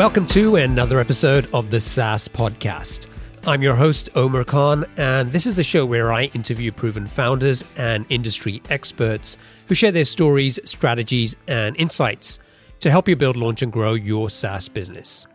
[0.00, 3.08] Welcome to another episode of the SaaS Podcast.
[3.46, 7.62] I'm your host, Omer Khan, and this is the show where I interview proven founders
[7.76, 9.36] and industry experts
[9.66, 12.38] who share their stories, strategies, and insights
[12.78, 15.26] to help you build, launch, and grow your SaaS business.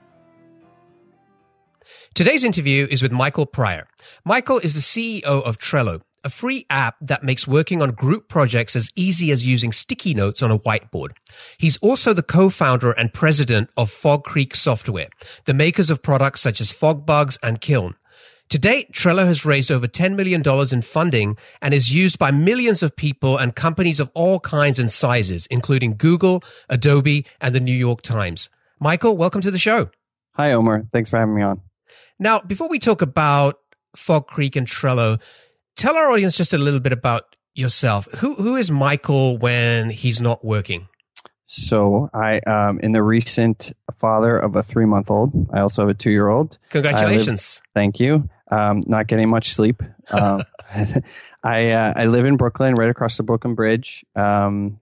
[2.16, 3.86] Today's interview is with Michael Pryor.
[4.25, 8.75] Michael is the CEO of Trello, a free app that makes working on group projects
[8.75, 11.11] as easy as using sticky notes on a whiteboard.
[11.57, 15.07] He's also the co-founder and president of Fog Creek Software,
[15.46, 17.93] the makers of products such as FogBugz and Kiln.
[18.50, 22.82] To date, Trello has raised over $10 million in funding and is used by millions
[22.83, 27.74] of people and companies of all kinds and sizes, including Google, Adobe, and the New
[27.74, 28.50] York Times.
[28.80, 29.89] Michael, welcome to the show.
[30.33, 30.86] Hi, Omer.
[30.92, 31.61] Thanks for having me on.
[32.19, 33.59] Now, before we talk about
[33.95, 35.19] Fog Creek and Trello,
[35.75, 38.08] tell our audience just a little bit about yourself.
[38.19, 40.88] Who who is Michael when he's not working?
[41.45, 45.49] So I am um, in the recent father of a three month old.
[45.53, 46.58] I also have a two year old.
[46.69, 47.61] Congratulations!
[47.61, 48.30] Live, thank you.
[48.52, 49.81] Um, not getting much sleep.
[50.09, 50.44] Um,
[51.44, 54.03] I uh, I live in Brooklyn, right across the Brooklyn Bridge.
[54.16, 54.80] Um,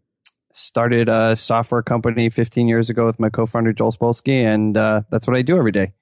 [0.53, 5.27] started a software company 15 years ago with my co-founder Joel Spolsky, and uh, that's
[5.27, 5.93] what I do every day.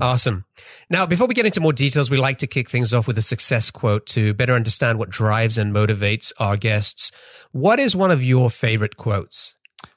[0.00, 0.44] Awesome.
[0.88, 3.22] Now, before we get into more details, we like to kick things off with a
[3.22, 7.10] success quote to better understand what drives and motivates our guests.
[7.52, 9.56] What is one of your favorite quotes?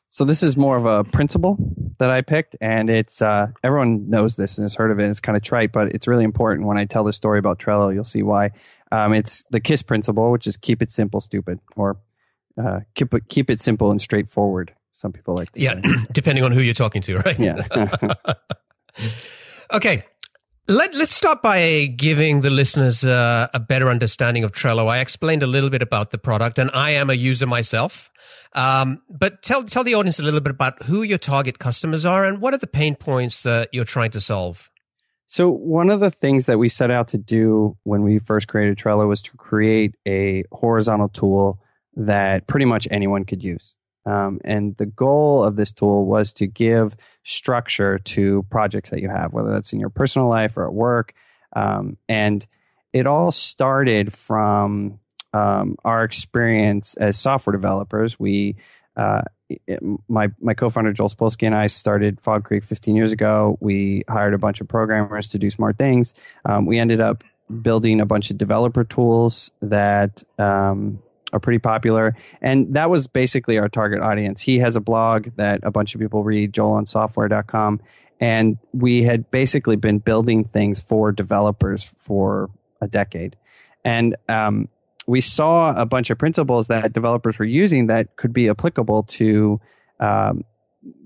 [0.10, 1.58] So this is more of a principle
[1.98, 5.10] that I picked, and it's uh, everyone knows this and has heard of it.
[5.10, 6.68] It's kind of trite, but it's really important.
[6.68, 8.52] When I tell the story about Trello, you'll see why.
[8.92, 11.98] Um, it's the KISS principle, which is keep it simple, stupid, or
[12.64, 14.76] uh, keep it keep it simple and straightforward.
[14.92, 17.40] Some people like to yeah, depending on who you're talking to, right?
[17.40, 18.14] Yeah.
[19.74, 20.04] Okay.
[20.68, 24.88] Let, us start by giving the listeners uh, a better understanding of Trello.
[24.88, 28.12] I explained a little bit about the product, and I am a user myself.
[28.54, 32.24] Um, but tell tell the audience a little bit about who your target customers are
[32.24, 34.70] and what are the pain points that you're trying to solve.
[35.26, 38.78] So one of the things that we set out to do when we first created
[38.78, 41.60] Trello was to create a horizontal tool
[41.96, 43.76] that pretty much anyone could use.
[44.06, 49.10] Um, and the goal of this tool was to give structure to projects that you
[49.10, 51.14] have, whether that's in your personal life or at work.
[51.56, 52.46] Um, and
[52.92, 55.00] it all started from
[55.34, 58.20] um, our experience as software developers.
[58.20, 58.56] We,
[58.96, 63.58] uh, it, my my co-founder Joel Spolsky and I started Fog Creek 15 years ago.
[63.60, 66.14] We hired a bunch of programmers to do smart things.
[66.46, 67.24] Um, we ended up
[67.62, 71.02] building a bunch of developer tools that um,
[71.34, 72.16] are pretty popular.
[72.42, 74.42] And that was basically our target audience.
[74.42, 77.82] He has a blog that a bunch of people read, joelonsoftware.com.
[78.20, 82.50] And we had basically been building things for developers for
[82.80, 83.36] a decade.
[83.84, 84.70] And um,
[85.08, 89.60] we saw a bunch of principles that developers were using that could be applicable to
[90.00, 90.46] um,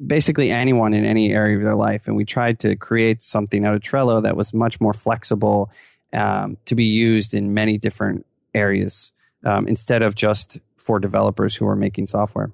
[0.05, 2.03] basically anyone in any area of their life.
[2.05, 5.71] And we tried to create something out of Trello that was much more flexible
[6.13, 9.11] um, to be used in many different areas
[9.47, 12.51] um, instead of just for developers who are making software.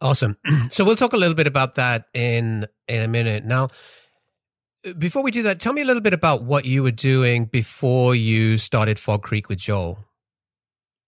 [0.00, 0.36] Awesome.
[0.70, 3.44] So we'll talk a little bit about that in in a minute.
[3.44, 3.68] Now,
[4.98, 8.14] before we do that, tell me a little bit about what you were doing before
[8.14, 9.98] you started Fog Creek with Joel.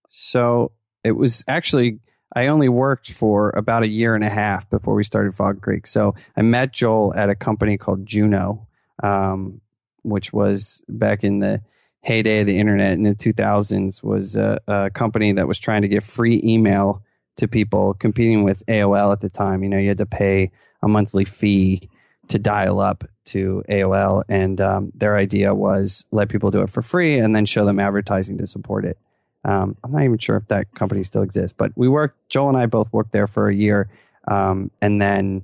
[0.09, 0.71] So
[1.03, 1.99] it was actually
[2.35, 5.87] I only worked for about a year and a half before we started Fog Creek.
[5.87, 8.67] So I met Joel at a company called Juno,
[9.01, 9.61] um,
[10.03, 11.61] which was back in the
[12.03, 15.87] heyday of the internet in the 2000s was a, a, company that was trying to
[15.87, 17.01] give free email
[17.37, 19.63] to people competing with AOL at the time.
[19.63, 21.89] You know, you had to pay a monthly fee
[22.27, 26.81] to dial up to AOL, and um, their idea was let people do it for
[26.81, 28.97] free and then show them advertising to support it.
[29.45, 32.17] Um, I'm not even sure if that company still exists, but we worked.
[32.29, 33.89] Joel and I both worked there for a year,
[34.27, 35.43] um, and then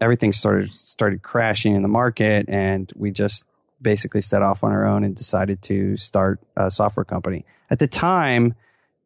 [0.00, 3.44] everything started started crashing in the market, and we just
[3.82, 7.44] basically set off on her own and decided to start a software company.
[7.70, 8.54] At the time,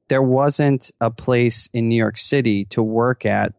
[0.08, 3.54] there wasn't a place in New York City to work at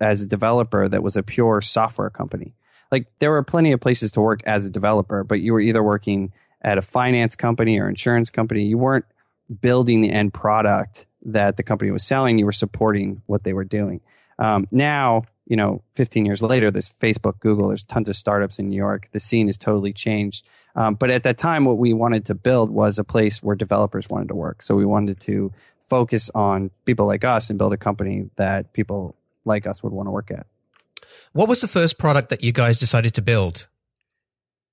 [0.00, 2.54] as a developer that was a pure software company.
[2.90, 5.82] Like there were plenty of places to work as a developer, but you were either
[5.82, 8.64] working at a finance company or insurance company.
[8.64, 9.04] You weren't
[9.60, 12.38] building the end product that the company was selling.
[12.38, 14.00] You were supporting what they were doing.
[14.38, 18.68] Um, now you know, 15 years later, there's Facebook, Google, there's tons of startups in
[18.68, 19.08] New York.
[19.12, 20.46] The scene has totally changed.
[20.74, 24.08] Um, but at that time, what we wanted to build was a place where developers
[24.08, 24.62] wanted to work.
[24.62, 29.14] So we wanted to focus on people like us and build a company that people
[29.44, 30.46] like us would want to work at.
[31.32, 33.68] What was the first product that you guys decided to build?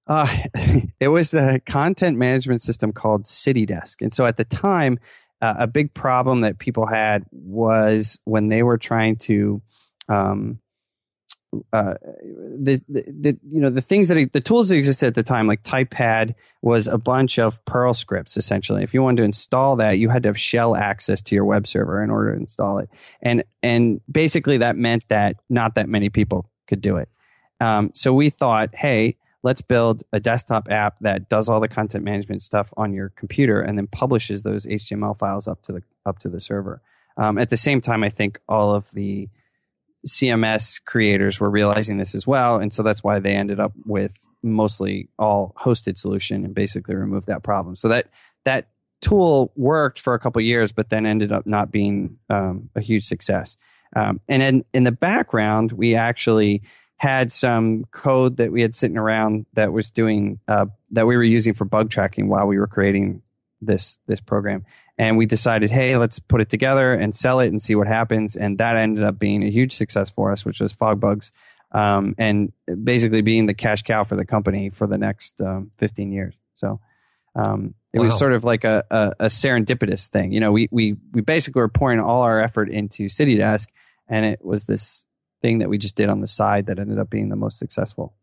[0.08, 0.44] Uh,
[1.00, 4.02] it was a content management system called CityDesk.
[4.02, 5.00] And so at the time,
[5.42, 9.62] uh, a big problem that people had was when they were trying to
[10.12, 10.60] um,
[11.74, 15.24] uh, the, the, the you know the things that the tools that existed at the
[15.24, 18.84] time like typepad was a bunch of perl scripts essentially.
[18.84, 21.68] If you wanted to install that you had to have shell access to your web
[21.68, 22.90] server in order to install it.
[23.22, 27.10] And and basically that meant that not that many people could do it.
[27.60, 32.06] Um, so we thought hey let's build a desktop app that does all the content
[32.06, 36.20] management stuff on your computer and then publishes those html files up to the up
[36.20, 36.82] to the server.
[37.18, 39.30] Um, at the same time i think all of the
[40.08, 44.28] CMS creators were realizing this as well, and so that's why they ended up with
[44.42, 47.76] mostly all hosted solution and basically removed that problem.
[47.76, 48.08] So that
[48.46, 48.70] that
[49.02, 53.06] tool worked for a couple years, but then ended up not being um, a huge
[53.06, 53.58] success.
[53.96, 56.64] Um, and in in the background, we actually
[56.98, 61.24] had some code that we had sitting around that was doing uh, that we were
[61.24, 63.22] using for bug tracking while we were creating
[63.62, 64.66] this this program
[65.02, 68.36] and we decided, hey, let's put it together and sell it and see what happens.
[68.36, 71.32] And that ended up being a huge success for us, which was FogBugz,
[71.72, 72.54] um, and
[72.84, 76.36] basically being the cash cow for the company for the next um, 15 years.
[76.56, 76.80] So
[77.36, 78.06] um, it wow.
[78.06, 80.34] was sort of like a, a, a, serendipitous thing.
[80.34, 83.70] You know, we we we basically were pouring all our effort into CityDesk,
[84.08, 85.06] and it was this
[85.42, 88.14] thing that we just did on the side that ended up being the most successful.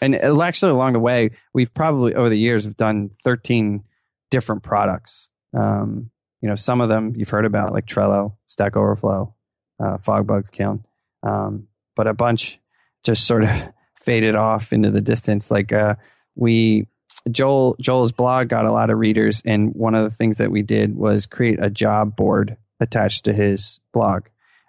[0.00, 3.84] And actually, along the way, we've probably over the years have done 13
[4.32, 9.34] different products um, you know, some of them you've heard about, like Trello, Stack Overflow,
[9.80, 10.84] uh, FogBugz, Kiln,
[11.22, 12.58] um, but a bunch
[13.04, 13.50] just sort of
[14.00, 15.50] faded off into the distance.
[15.50, 15.94] Like uh,
[16.34, 16.88] we,
[17.30, 20.62] Joel, Joel's blog got a lot of readers, and one of the things that we
[20.62, 24.24] did was create a job board attached to his blog,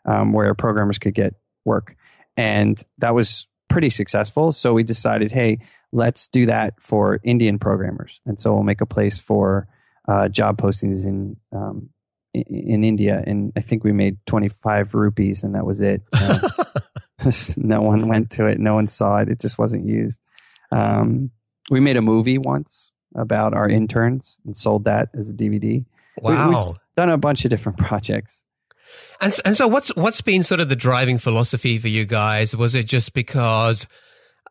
[0.06, 1.34] um, where programmers could get
[1.66, 1.96] work,
[2.38, 4.52] and that was pretty successful.
[4.52, 5.60] So we decided, hey,
[5.94, 9.68] let's do that for Indian programmers, and so we'll make a place for
[10.08, 11.90] uh, job postings in, um,
[12.34, 16.02] in, in India, and I think we made twenty five rupees, and that was it.
[16.12, 16.50] Uh,
[17.58, 18.60] no one went to it.
[18.60, 19.30] No one saw it.
[19.30, 20.20] It just wasn't used.
[20.72, 21.32] Um,
[21.70, 25.86] we made a movie once about our interns and sold that as a DVD.
[26.18, 28.44] Wow, we, done a bunch of different projects.
[29.22, 32.56] And and so what's what's been sort of the driving philosophy for you guys?
[32.56, 33.88] Was it just because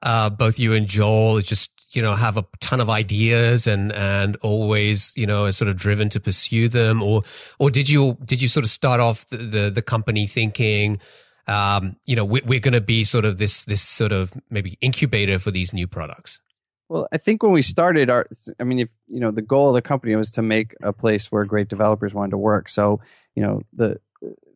[0.03, 4.37] uh, both you and Joel just you know, have a ton of ideas and, and
[4.37, 7.03] always, you know, are sort of driven to pursue them?
[7.03, 7.23] Or,
[7.59, 11.01] or did you, did you sort of start off the, the, the company thinking,
[11.47, 14.79] um, you know, we're, we're going to be sort of this, this sort of maybe
[14.81, 16.41] incubator for these new products?
[16.89, 18.27] Well, I think when we started our,
[18.59, 21.31] I mean, if, you know, the goal of the company was to make a place
[21.31, 22.69] where great developers wanted to work.
[22.69, 23.01] So,
[23.35, 24.01] you know, the,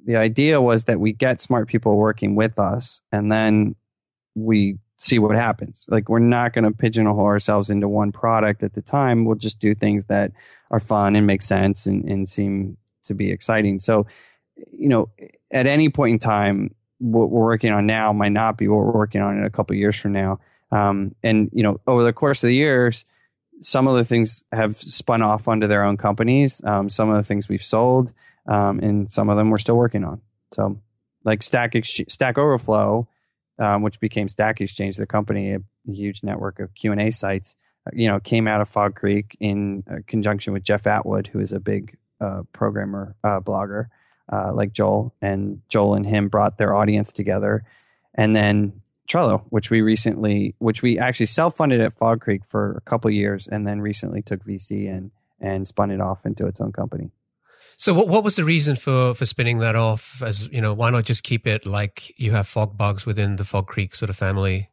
[0.04, 3.75] the idea was that we get smart people working with us and then
[4.34, 5.87] we see what happens.
[5.88, 9.25] Like we're not going to pigeonhole ourselves into one product at the time.
[9.25, 10.32] We'll just do things that
[10.70, 13.78] are fun and make sense and, and seem to be exciting.
[13.81, 14.06] So,
[14.72, 15.10] you know,
[15.50, 18.93] at any point in time, what we're working on now might not be what we're
[18.93, 20.40] working on in a couple years from now.
[20.72, 23.04] Um, and you know, over the course of the years,
[23.60, 26.62] some of the things have spun off onto their own companies.
[26.64, 28.12] Um, some of the things we've sold,
[28.46, 30.20] um, and some of them we're still working on.
[30.52, 30.81] So,
[31.25, 33.08] like Stack Stack Overflow
[33.58, 35.61] um, which became Stack Exchange, the company, a
[35.91, 37.56] huge network of Q and A sites.
[37.87, 41.40] Uh, you know, came out of Fog Creek in uh, conjunction with Jeff Atwood, who
[41.40, 43.87] is a big uh, programmer uh, blogger
[44.33, 47.64] uh, like Joel, and Joel and him brought their audience together,
[48.14, 52.80] and then Trello, which we recently, which we actually self-funded at Fog Creek for a
[52.80, 56.73] couple years, and then recently took VC and and spun it off into its own
[56.73, 57.11] company.
[57.76, 60.23] So what what was the reason for for spinning that off?
[60.23, 63.66] As you know, why not just keep it like you have FogBugz within the Fog
[63.66, 64.71] Creek sort of family?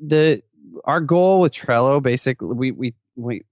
[0.00, 0.42] The
[0.84, 3.44] our goal with Trello, basically, we we we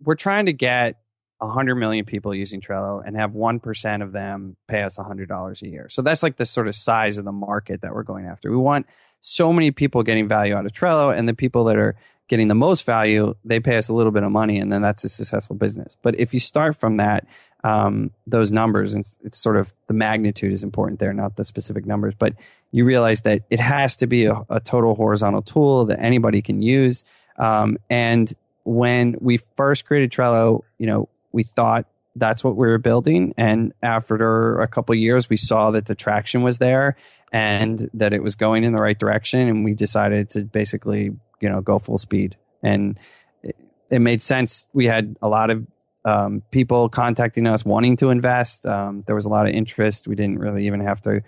[0.00, 1.00] we're trying to get
[1.38, 5.88] 100 million people using Trello and have 1% of them pay us $100 a year.
[5.88, 8.50] So that's like the sort of size of the market that we're going after.
[8.50, 8.86] We want
[9.20, 11.96] so many people getting value out of Trello and the people that are
[12.30, 15.02] getting the most value, they pay us a little bit of money, and then that's
[15.02, 15.96] a successful business.
[16.00, 17.26] But if you start from that,
[17.64, 21.44] um, those numbers, and it's, it's, sort of the magnitude is important there, not the
[21.44, 22.34] specific numbers, but
[22.70, 26.62] you realize that it has to be a, a total horizontal tool that anybody can
[26.62, 27.04] use.
[27.36, 28.32] Um, and
[28.62, 33.34] when we first created Trello, you know, we thought that's what we were building.
[33.36, 36.96] And after a couple years, we saw that the traction was there
[37.32, 39.48] and that it was going in the right direction.
[39.48, 41.10] And we decided to basically
[41.40, 42.36] you know go full speed.
[42.62, 42.98] And
[43.42, 43.56] it,
[43.90, 44.68] it made sense.
[44.72, 45.66] We had a lot of
[46.04, 48.66] um, people contacting us wanting to invest.
[48.66, 50.08] Um, there was a lot of interest.
[50.08, 51.22] We didn't really even have to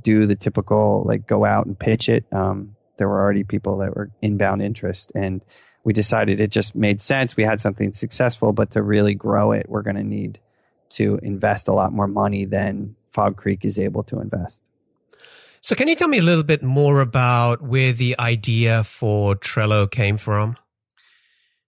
[0.00, 2.24] do the typical like go out and pitch it.
[2.32, 5.44] Um, there were already people that were inbound interest and
[5.84, 7.36] we decided it just made sense.
[7.36, 10.40] We had something successful but to really grow it we're going to need
[10.88, 14.62] to invest a lot more money than fog creek is able to invest
[15.66, 19.90] So, can you tell me a little bit more about where the idea for Trello
[19.90, 20.56] came from?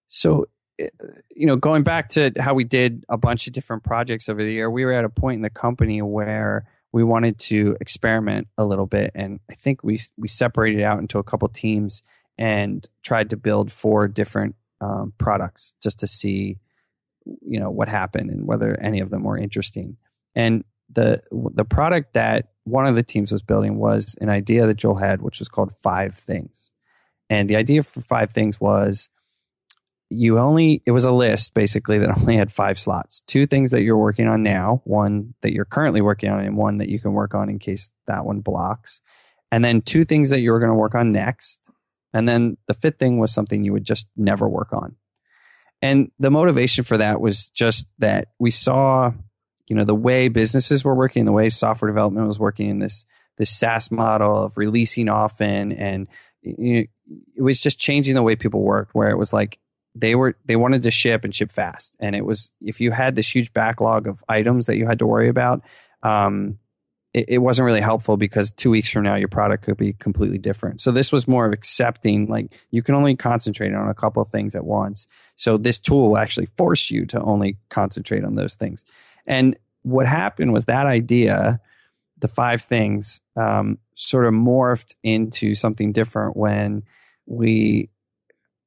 [0.07, 0.47] So,
[0.79, 0.91] eh,
[1.35, 4.53] you know, going back to how we did a bunch of different projects over the
[4.53, 8.65] year, we were at a point in the company where we wanted to experiment a
[8.65, 12.05] little bit, and I think we we separated out into a couple teams
[12.39, 16.61] and tried to build four different um, products just to see,
[17.25, 19.97] you know, what happened and whether any of them were interesting.
[20.37, 24.77] And the the product that one of the teams was building was an idea that
[24.77, 26.71] Joel had, which was called Five Things.
[27.31, 29.11] And the idea for Five Things was
[30.11, 33.21] you only it was a list basically that only had five slots.
[33.27, 36.79] Two things that you're working on now one that you're currently working on and one
[36.79, 39.01] that you can work on in case that one blocks.
[39.51, 41.71] And then two things that you were going to work on next.
[42.13, 44.97] And then the fifth thing was something you would just never work on.
[45.81, 49.13] And the motivation for that was just that we saw
[49.69, 53.07] you know the way businesses were working the way software development was working in this
[53.37, 56.09] this SaaS model of releasing often and
[56.43, 56.89] it
[57.37, 59.59] was just changing the way people worked where it was like
[59.95, 61.97] they were they wanted to ship and ship fast.
[62.01, 65.07] And it was if you had this huge backlog of items that you had to
[65.07, 65.63] worry about
[66.03, 66.59] um,
[67.13, 70.39] it, it, wasn't really helpful because two weeks from now your product could be completely
[70.39, 70.81] different.
[70.81, 74.29] So this was more of accepting like you can only concentrate on a couple of
[74.29, 75.09] things at once.
[75.35, 78.85] So this tool will actually force you to only concentrate on those things
[79.29, 81.61] and what happened was that idea
[82.21, 86.83] the five things um, sort of morphed into something different when
[87.27, 87.91] we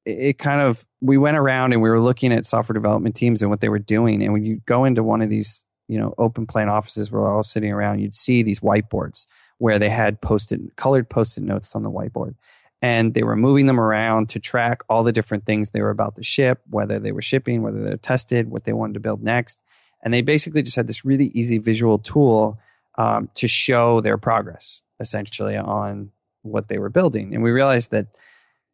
[0.06, 3.52] it kind of we went around and we were looking at software development teams and
[3.52, 4.24] what they were doing.
[4.24, 7.32] And when you go into one of these you know open plan offices where they're
[7.32, 9.26] all sitting around you'd see these whiteboards
[9.58, 12.36] where they had posted colored post-it notes on the whiteboard.
[12.84, 16.16] And they were moving them around to track all the different things they were about
[16.16, 19.60] to ship whether they were shipping whether they're tested what they wanted to build next
[20.04, 22.60] and they basically just had this really easy visual tool
[22.98, 26.12] um, to show their progress essentially on
[26.44, 28.08] what they were building and we realized that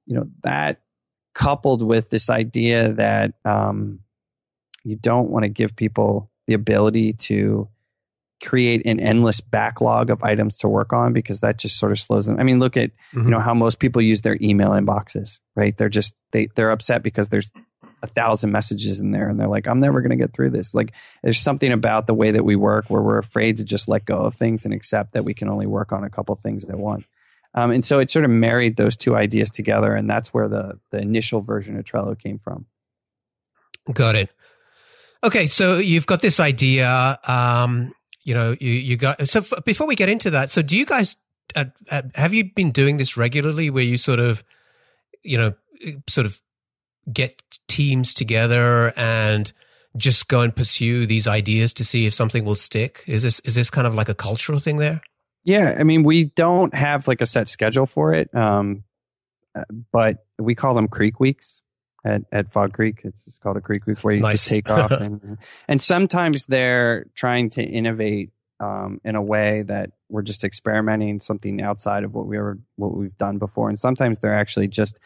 [0.05, 0.81] you know that
[1.33, 3.99] coupled with this idea that um,
[4.83, 7.67] you don't want to give people the ability to
[8.43, 12.25] create an endless backlog of items to work on because that just sort of slows
[12.25, 12.39] them.
[12.39, 13.25] I mean, look at mm-hmm.
[13.25, 15.77] you know how most people use their email inboxes, right?
[15.77, 17.51] They're just they they're upset because there's
[18.03, 20.75] a thousand messages in there and they're like, I'm never going to get through this.
[20.75, 24.05] Like, there's something about the way that we work where we're afraid to just let
[24.05, 26.77] go of things and accept that we can only work on a couple things at
[26.77, 27.05] once.
[27.53, 30.79] Um, and so it sort of married those two ideas together, and that's where the
[30.91, 32.67] the initial version of Trello came from.
[33.91, 34.29] Got it.
[35.23, 37.17] Okay, so you've got this idea.
[37.23, 39.27] Um, you know, you you got.
[39.27, 41.15] So f- before we get into that, so do you guys
[41.55, 44.43] uh, uh, have you been doing this regularly, where you sort of,
[45.23, 45.53] you know,
[46.07, 46.39] sort of
[47.11, 49.51] get teams together and
[49.95, 53.03] just go and pursue these ideas to see if something will stick?
[53.07, 55.01] Is this is this kind of like a cultural thing there?
[55.43, 58.83] Yeah, I mean, we don't have like a set schedule for it, um,
[59.55, 61.63] uh, but we call them Creek Weeks
[62.03, 62.99] at, at Fog Creek.
[63.03, 64.33] It's, it's called a Creek Week where you nice.
[64.33, 65.37] just take off, and
[65.67, 71.61] and sometimes they're trying to innovate um, in a way that we're just experimenting something
[71.61, 74.99] outside of what we were what we've done before, and sometimes they're actually just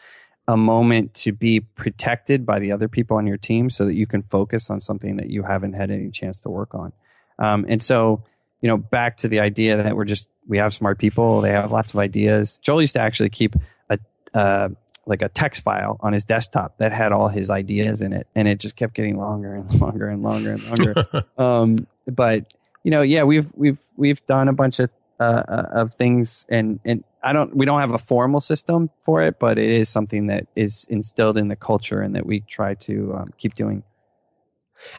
[0.48, 4.06] a moment to be protected by the other people on your team so that you
[4.06, 6.92] can focus on something that you haven't had any chance to work on.
[7.38, 8.24] Um, and so
[8.62, 11.40] you know, back to the idea that we're just we have smart people.
[11.40, 12.58] They have lots of ideas.
[12.62, 13.56] Joel used to actually keep
[13.90, 13.98] a
[14.32, 14.68] uh,
[15.04, 18.46] like a text file on his desktop that had all his ideas in it, and
[18.46, 21.24] it just kept getting longer and longer and longer and longer.
[21.38, 24.90] um, but you know, yeah, we've we've we've done a bunch of
[25.22, 29.22] uh, uh, of things, and and I don't we don't have a formal system for
[29.22, 32.74] it, but it is something that is instilled in the culture and that we try
[32.74, 33.82] to um, keep doing.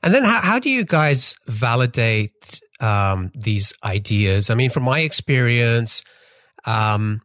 [0.02, 4.50] And then how, how do you guys validate um, these ideas?
[4.50, 6.04] I mean, from my experience,
[6.66, 7.22] um,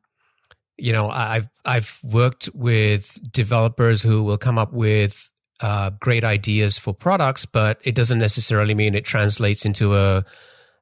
[0.76, 6.78] you know, I've I've worked with developers who will come up with uh, great ideas
[6.78, 10.24] for products, but it doesn't necessarily mean it translates into a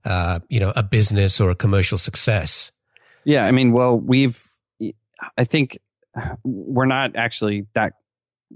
[0.06, 2.72] uh, you know a business or a commercial success.
[3.24, 4.42] Yeah, I mean, well, we've
[5.36, 5.78] I think
[6.44, 7.94] we're not actually that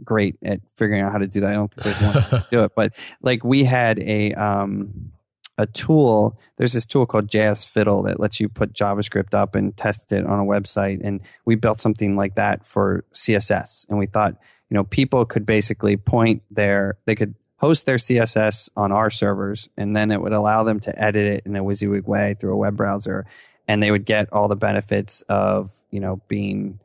[0.04, 1.50] great at figuring out how to do that.
[1.50, 5.11] I don't think there's one to do it, but like we had a um,
[5.59, 6.38] a tool.
[6.57, 10.25] There's this tool called JS Fiddle that lets you put JavaScript up and test it
[10.25, 13.88] on a website, and we built something like that for CSS.
[13.88, 14.37] And we thought,
[14.71, 19.69] you know, people could basically point their they could host their CSS on our servers,
[19.76, 22.57] and then it would allow them to edit it in a WYSIWYG way through a
[22.57, 23.26] web browser,
[23.69, 26.81] and they would get all the benefits of you know being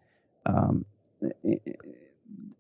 [0.46, 0.86] um,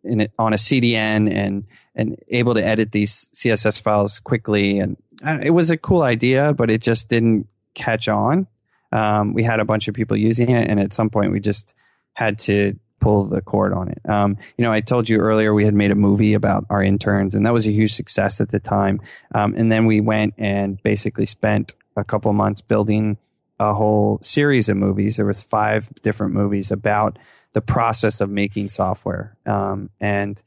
[0.03, 4.79] in on a CDN and and able to edit these CSS files quickly.
[4.79, 4.95] And
[5.43, 8.47] it was a cool idea, but it just didn't catch on.
[8.93, 11.73] Um, we had a bunch of people using it, and at some point we just
[12.13, 14.01] had to pull the cord on it.
[14.09, 17.35] Um, you know, I told you earlier we had made a movie about our interns,
[17.35, 18.99] and that was a huge success at the time.
[19.35, 23.19] Um, and then we went and basically spent a couple months building
[23.59, 25.17] a whole series of movies.
[25.17, 27.19] There was five different movies about
[27.53, 30.41] the process of making software, um, and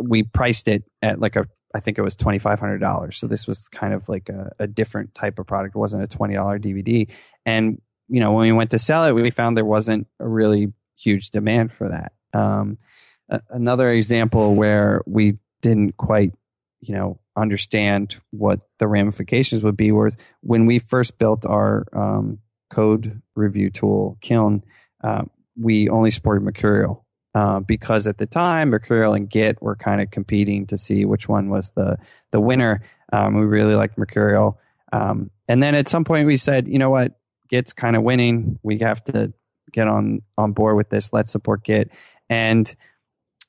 [0.00, 3.16] we priced it at like a I think it was twenty five hundred dollars.
[3.16, 5.76] So this was kind of like a, a, different type of product.
[5.76, 7.06] It wasn't a twenty dollar DVD.
[7.46, 10.72] And you know, when we went to sell it, we found there wasn't a really
[11.00, 12.12] huge demand for that.
[12.32, 12.78] Um,
[13.28, 16.32] a- another example where we didn't quite,
[16.80, 22.38] you know, understand what the ramifications would be was when we first built our um,
[22.70, 24.62] code review tool, Kiln.
[25.02, 25.22] Uh,
[25.58, 27.04] we only supported Mercurial
[27.34, 31.28] uh, because at the time Mercurial and Git were kind of competing to see which
[31.28, 31.98] one was the
[32.30, 32.82] the winner.
[33.12, 34.58] Um, we really liked Mercurial,
[34.92, 38.58] um, and then at some point we said, you know what, Git's kind of winning.
[38.62, 39.32] We have to
[39.72, 41.12] get on on board with this.
[41.12, 41.90] Let's support Git.
[42.28, 42.72] And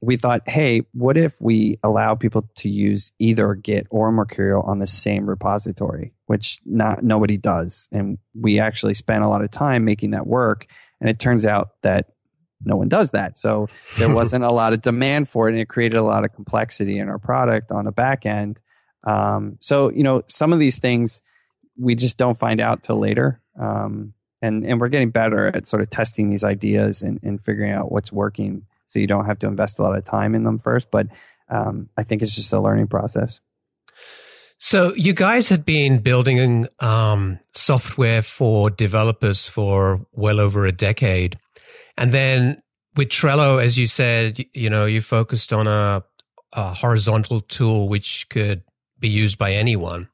[0.01, 4.79] we thought, hey, what if we allow people to use either Git or Mercurial on
[4.79, 7.87] the same repository, which not nobody does.
[7.91, 10.65] And we actually spent a lot of time making that work.
[10.99, 12.07] And it turns out that
[12.63, 13.37] no one does that.
[13.37, 16.33] So there wasn't a lot of demand for it, and it created a lot of
[16.33, 18.59] complexity in our product on the back end.
[19.03, 21.21] Um, so you know, some of these things
[21.77, 23.41] we just don't find out till later.
[23.59, 27.71] Um, and and we're getting better at sort of testing these ideas and, and figuring
[27.71, 30.60] out what's working so you don't have to invest a lot of time in them
[30.60, 30.91] first.
[30.91, 31.07] But
[31.50, 33.39] um, i think it's just a learning process.
[34.57, 41.39] So you guys had been building um, software for developers for well over a decade.
[41.98, 42.62] And then
[42.95, 46.03] with trello as you said you know you focused on a,
[46.53, 48.63] a horizontal tool which could
[48.99, 50.10] be used by anyone.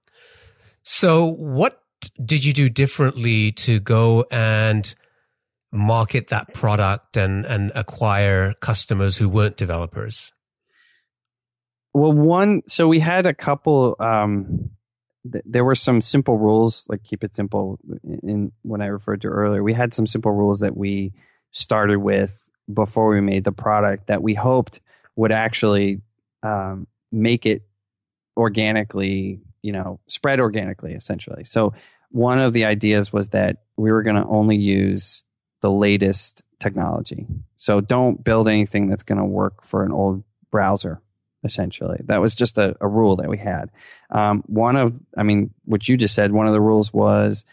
[0.84, 1.82] So what
[2.24, 4.94] did you do differently to go and
[5.72, 10.32] market that product and, and acquire customers who weren't developers?
[11.94, 14.70] Well, one, so we had a couple, um,
[15.32, 17.80] th- there were some simple rules, like keep it simple
[18.24, 19.64] in when I referred to earlier.
[19.64, 21.14] We had some simple rules that we
[21.52, 22.38] started with
[22.72, 24.80] before we made the product that we hoped
[25.16, 26.02] would actually
[26.44, 27.64] um, make it
[28.36, 31.44] organically you know, spread organically essentially.
[31.44, 31.74] So
[32.10, 35.24] one of the ideas was that we were going to only use
[35.62, 37.28] the latest technology.
[37.58, 41.02] So don't build anything that's going to work for an old browser
[41.44, 42.00] essentially.
[42.06, 43.70] That was just a, a rule that we had.
[44.10, 47.46] Um, one of, I mean, what you just said, one of the rules was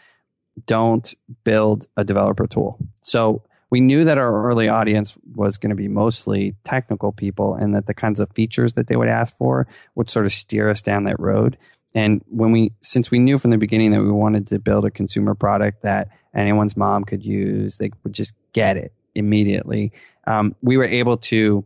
[0.65, 1.13] don't
[1.43, 2.77] build a developer tool.
[3.01, 7.75] So we knew that our early audience was going to be mostly technical people and
[7.75, 10.81] that the kinds of features that they would ask for would sort of steer us
[10.81, 11.57] down that road.
[11.95, 14.91] And when we, since we knew from the beginning that we wanted to build a
[14.91, 19.93] consumer product that anyone's mom could use, they would just get it immediately.
[20.27, 21.63] Um, we were able to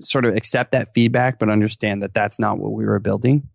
[0.00, 3.48] sort of accept that feedback, but understand that that's not what we were building.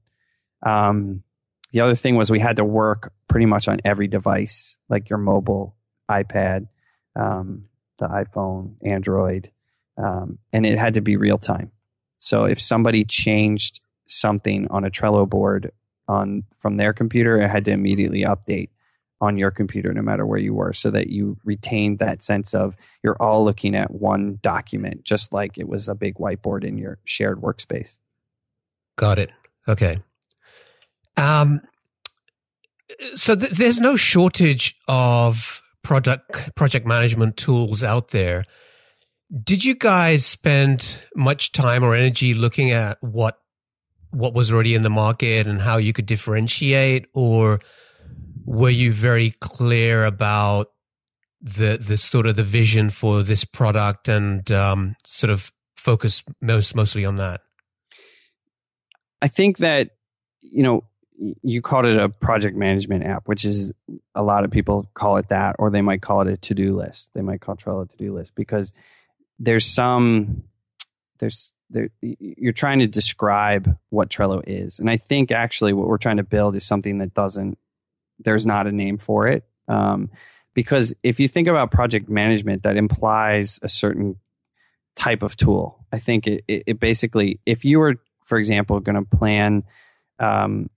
[0.64, 1.24] Um,
[1.72, 5.20] the other thing was we had to work pretty much on every device, like your
[5.20, 5.76] mobile,
[6.10, 6.68] iPad,
[7.16, 7.66] um,
[8.00, 9.50] the iPhone, Android,
[9.98, 11.72] um, and it had to be real time.
[12.18, 15.72] So if somebody changed something on a Trello board
[16.12, 18.70] on from their computer, it had to immediately update
[19.22, 22.76] on your computer no matter where you were so that you retained that sense of
[23.04, 26.98] you're all looking at one document just like it was a big whiteboard in your
[27.06, 28.00] shared workspace.
[28.98, 29.32] Got it.
[29.68, 30.00] Okay.
[31.18, 31.62] Um
[33.14, 38.44] so th- there's no shortage of product project management tools out there.
[39.44, 43.41] Did you guys spend much time or energy looking at what
[44.12, 47.60] what was already in the market and how you could differentiate or
[48.46, 50.68] were you very clear about
[51.42, 56.76] the the sort of the vision for this product and um, sort of focus most
[56.76, 57.42] mostly on that?
[59.22, 59.92] I think that
[60.42, 60.84] you know
[61.44, 63.72] you called it a project management app which is
[64.16, 67.10] a lot of people call it that or they might call it a to-do list.
[67.14, 68.74] They might call trello a to-do list because
[69.40, 70.44] there's some
[71.22, 74.80] there's there, you're trying to describe what Trello is.
[74.80, 77.58] And I think actually what we're trying to build is something that doesn't,
[78.20, 79.46] there's not a name for it.
[79.70, 80.10] Um,
[80.54, 84.18] because if you think about project management, that implies a certain
[84.98, 85.86] type of tool.
[85.94, 89.64] I think it, it, it basically, if you were, for example, going to plan,
[90.20, 90.70] um,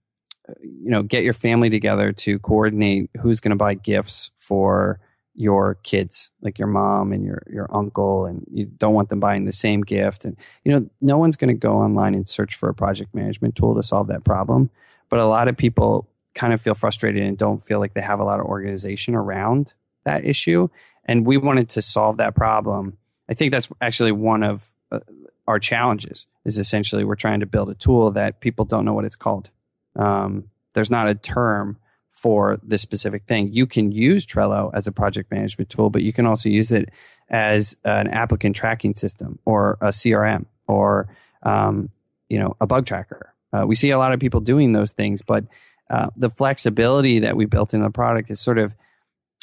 [0.61, 5.01] you know, get your family together to coordinate who's going to buy gifts for
[5.35, 9.45] your kids, like your mom and your your uncle, and you don't want them buying
[9.45, 10.25] the same gift.
[10.25, 13.55] And you know, no one's going to go online and search for a project management
[13.55, 14.69] tool to solve that problem.
[15.09, 18.19] But a lot of people kind of feel frustrated and don't feel like they have
[18.19, 20.69] a lot of organization around that issue.
[21.05, 22.97] And we wanted to solve that problem.
[23.29, 24.99] I think that's actually one of uh,
[25.47, 29.05] our challenges is essentially we're trying to build a tool that people don't know what
[29.05, 29.49] it's called.
[29.95, 31.77] Um, there's not a term
[32.25, 33.53] for this specific thing.
[33.53, 36.89] You can use Trello as a project management tool, but you can also use it
[37.29, 41.07] as an applicant tracking system or a CRM or
[41.43, 41.91] um,
[42.27, 43.31] you know a bug tracker.
[43.53, 45.43] Uh, we see a lot of people doing those things, but
[45.91, 48.73] uh, the flexibility that we built in the product is sort of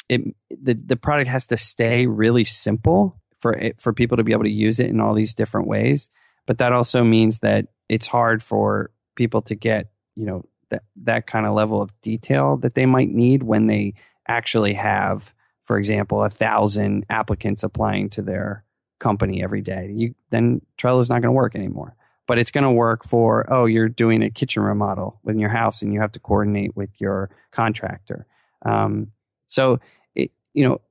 [0.09, 0.19] it.
[0.49, 4.43] The the product has to stay really simple for it, for people to be able
[4.43, 6.09] to use it in all these different ways.
[6.45, 10.43] But that also means that it's hard for people to get you know
[10.73, 13.93] that that kind of level of detail that they might need when they
[14.27, 15.33] actually have,
[15.63, 18.63] for example, a thousand applicants applying to their
[18.99, 19.91] company every day.
[19.93, 21.95] You then Trello is not going to work anymore
[22.27, 25.81] but it's going to work for oh you're doing a kitchen remodel in your house
[25.81, 28.25] and you have to coordinate with your contractor
[28.65, 29.11] um,
[29.47, 29.79] so
[30.15, 30.81] it, you know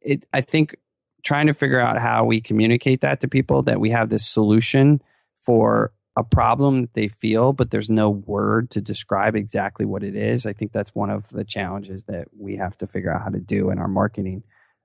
[0.00, 0.76] it, i think
[1.22, 5.02] trying to figure out how we communicate that to people that we have this solution
[5.38, 10.14] for a problem that they feel but there's no word to describe exactly what it
[10.14, 13.30] is i think that's one of the challenges that we have to figure out how
[13.30, 14.42] to do in our marketing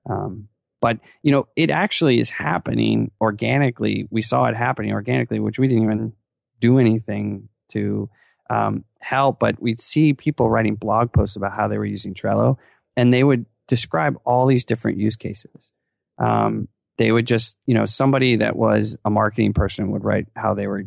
[0.08, 0.48] um,
[0.80, 4.08] but you know, it actually is happening organically.
[4.10, 6.12] We saw it happening organically, which we didn't even
[6.60, 8.08] do anything to
[8.50, 9.40] um, help.
[9.40, 12.58] But we'd see people writing blog posts about how they were using Trello,
[12.96, 15.72] and they would describe all these different use cases.
[16.18, 16.68] Um,
[16.98, 20.66] they would just, you know, somebody that was a marketing person would write how they
[20.66, 20.84] were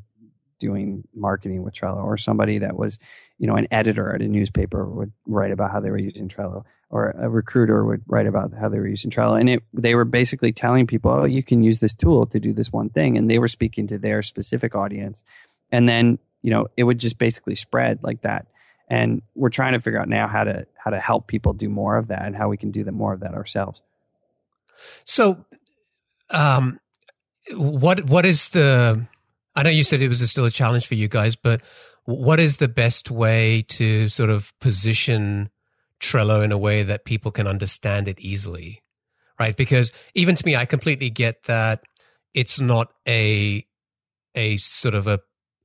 [0.59, 2.99] doing marketing with Trello, or somebody that was,
[3.37, 6.65] you know, an editor at a newspaper would write about how they were using Trello
[6.89, 9.39] or a recruiter would write about how they were using Trello.
[9.39, 12.51] And it, they were basically telling people, oh, you can use this tool to do
[12.51, 13.17] this one thing.
[13.17, 15.23] And they were speaking to their specific audience.
[15.71, 18.47] And then, you know, it would just basically spread like that.
[18.89, 21.97] And we're trying to figure out now how to how to help people do more
[21.97, 23.83] of that and how we can do more of that ourselves.
[25.05, 25.45] So,
[26.31, 26.79] um,
[27.51, 29.05] what what is the?
[29.59, 31.59] I know you said it was still a challenge for you guys, but
[32.05, 35.49] what is the best way to sort of position
[35.99, 38.81] Trello in a way that people can understand it easily,
[39.37, 39.57] right?
[39.57, 41.81] Because even to me, I completely get that
[42.33, 43.65] it's not a
[44.33, 45.19] a sort of a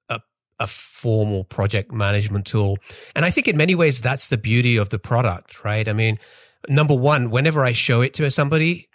[0.08, 0.20] a,
[0.58, 2.78] a formal project management tool,
[3.14, 5.88] and I think in many ways that's the beauty of the product, right?
[5.88, 6.18] I mean,
[6.68, 8.88] number one, whenever I show it to somebody,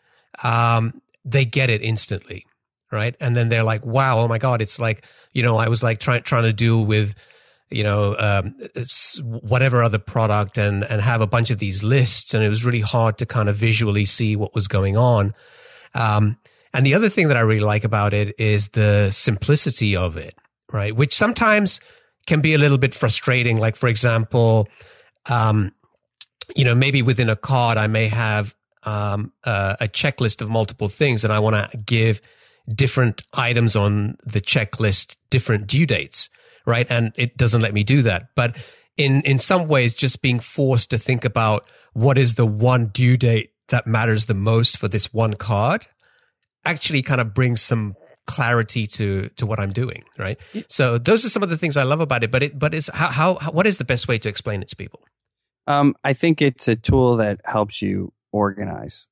[0.43, 2.45] um, they get it instantly,
[2.91, 3.15] right?
[3.19, 5.99] And then they're like, "Wow, oh my god!" It's like you know, I was like
[5.99, 7.15] trying trying to deal with
[7.69, 8.55] you know, um,
[9.21, 12.33] whatever other product and, and have a bunch of these lists.
[12.33, 15.35] And it was really hard to kind of visually see what was going on.
[15.93, 16.37] Um,
[16.73, 20.35] and the other thing that I really like about it is the simplicity of it,
[20.71, 20.95] right?
[20.95, 21.79] Which sometimes
[22.25, 23.57] can be a little bit frustrating.
[23.57, 24.67] Like, for example,
[25.29, 25.71] um,
[26.55, 31.23] you know, maybe within a card, I may have um, a checklist of multiple things
[31.23, 32.21] and I want to give
[32.67, 36.29] different items on the checklist different due dates
[36.69, 36.87] right?
[36.89, 38.29] And it doesn't let me do that.
[38.35, 38.55] But
[38.95, 43.17] in, in some ways, just being forced to think about what is the one due
[43.17, 45.87] date that matters the most for this one card
[46.65, 47.95] actually kind of brings some
[48.27, 50.37] clarity to to what I'm doing, right?
[50.67, 52.31] So those are some of the things I love about it.
[52.31, 54.67] But it but is how, how, how what is the best way to explain it
[54.69, 55.01] to people?
[55.65, 59.07] Um, I think it's a tool that helps you organize.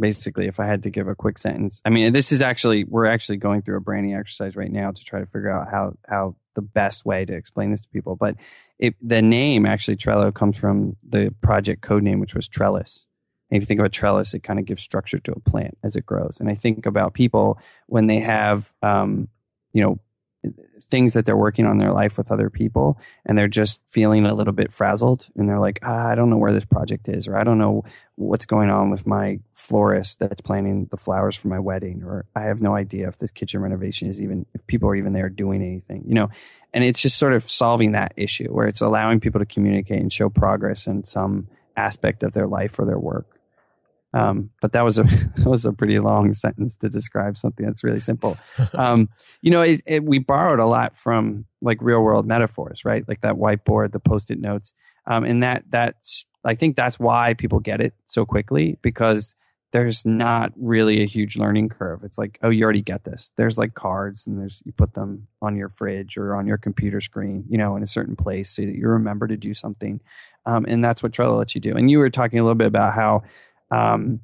[0.00, 3.06] Basically, if I had to give a quick sentence, I mean, this is actually we're
[3.06, 6.36] actually going through a branding exercise right now to try to figure out how how
[6.54, 8.16] the best way to explain this to people.
[8.16, 8.36] But
[8.78, 13.06] it, the name actually Trello comes from the project code name, which was Trellis.
[13.50, 15.96] And if you think about trellis, it kind of gives structure to a plant as
[15.96, 16.38] it grows.
[16.40, 19.28] And I think about people when they have, um,
[19.72, 19.98] you know,
[20.90, 24.34] things that they're working on their life with other people and they're just feeling a
[24.34, 27.36] little bit frazzled and they're like ah, i don't know where this project is or
[27.36, 27.84] i don't know
[28.16, 32.40] what's going on with my florist that's planting the flowers for my wedding or i
[32.40, 35.62] have no idea if this kitchen renovation is even if people are even there doing
[35.62, 36.30] anything you know?
[36.72, 40.12] And it's just sort of solving that issue where it's allowing people to communicate and
[40.12, 43.39] show progress in some aspect of their life or their work
[44.12, 45.02] um, but that was a
[45.36, 48.36] that was a pretty long sentence to describe something that's really simple.
[48.74, 49.08] Um,
[49.42, 53.06] you know, it, it, we borrowed a lot from like real world metaphors, right?
[53.06, 54.72] Like that whiteboard, the post it notes,
[55.06, 59.34] um, and that that's I think that's why people get it so quickly because
[59.72, 62.02] there's not really a huge learning curve.
[62.02, 63.32] It's like, oh, you already get this.
[63.36, 67.00] There's like cards, and there's you put them on your fridge or on your computer
[67.00, 70.00] screen, you know, in a certain place so that you remember to do something.
[70.46, 71.76] Um, and that's what Trello lets you do.
[71.76, 73.22] And you were talking a little bit about how
[73.70, 74.20] um,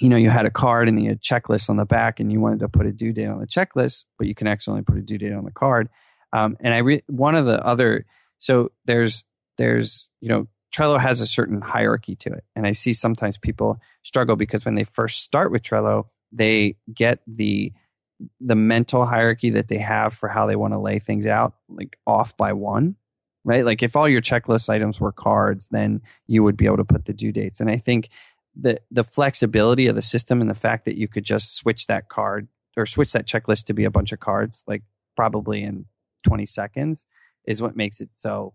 [0.00, 2.32] you know, you had a card and you had a checklist on the back, and
[2.32, 4.84] you wanted to put a due date on the checklist, but you can actually only
[4.84, 5.88] put a due date on the card.
[6.32, 8.06] Um, and I re- one of the other
[8.38, 9.24] so there's
[9.56, 13.80] there's you know Trello has a certain hierarchy to it, and I see sometimes people
[14.02, 17.72] struggle because when they first start with Trello, they get the
[18.40, 21.96] the mental hierarchy that they have for how they want to lay things out like
[22.06, 22.96] off by one
[23.46, 23.64] right?
[23.66, 27.04] Like if all your checklist items were cards then you would be able to put
[27.04, 27.60] the due dates.
[27.60, 28.08] And i think
[28.56, 32.08] the the flexibility of the system and the fact that you could just switch that
[32.08, 34.82] card or switch that checklist to be a bunch of cards like
[35.16, 35.86] probably in
[36.24, 37.06] 20 seconds
[37.46, 38.54] is what makes it so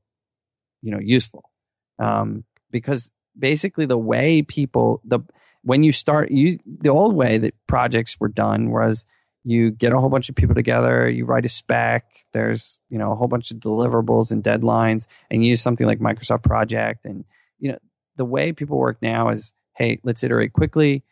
[0.81, 1.49] you know useful.
[1.97, 5.19] Um, because basically the way people the
[5.63, 9.05] when you start you the old way that projects were done was
[9.43, 13.11] you get a whole bunch of people together you write a spec there's you know
[13.11, 17.25] a whole bunch of deliverables and deadlines and you use something like microsoft project and
[17.59, 17.77] you know
[18.15, 21.03] the way people work now is hey let's iterate quickly.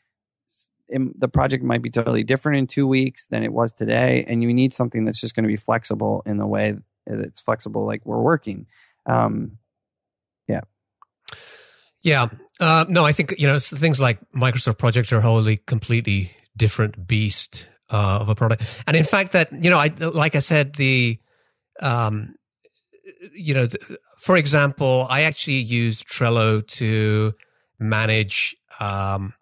[0.90, 4.54] The project might be totally different in two weeks than it was today and you
[4.54, 6.76] need something that's just going to be flexible in the way
[7.08, 8.68] that's flexible like we're working.
[9.06, 9.58] Um,
[10.48, 10.62] yeah.
[12.04, 12.28] Yeah.
[12.60, 17.68] Uh, no i think you know things like microsoft project are wholly completely different beast
[17.90, 18.64] uh, of a product.
[18.86, 21.20] And in fact, that you know, I like I said, the
[21.80, 22.36] um,
[23.34, 27.34] you know, the, for example, I actually use Trello to
[27.80, 29.34] manage um,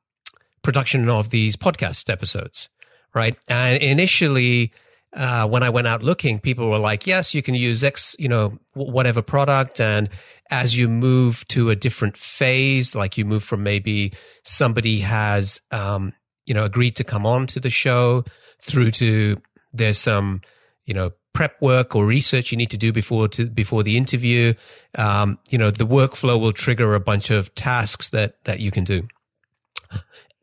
[0.62, 2.70] production of these podcast episodes,
[3.14, 3.38] right?
[3.48, 4.72] And initially,
[5.14, 8.28] uh, when I went out looking, people were like, "Yes, you can use X, you
[8.28, 10.10] know, whatever product." And
[10.52, 16.14] as you move to a different phase, like you move from maybe somebody has um,
[16.46, 18.24] you know, agreed to come on to the show
[18.62, 19.42] through to
[19.74, 20.42] there's some,
[20.86, 24.54] you know, prep work or research you need to do before to, before the interview.
[24.98, 28.84] Um, you know, the workflow will trigger a bunch of tasks that, that you can
[28.84, 29.08] do.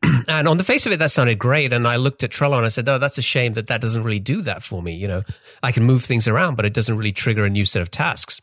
[0.29, 1.73] and on the face of it, that sounded great.
[1.73, 4.03] And I looked at Trello and I said, "Oh, that's a shame that that doesn't
[4.03, 4.93] really do that for me.
[4.93, 5.23] You know,
[5.61, 8.39] I can move things around, but it doesn't really trigger a new set of tasks."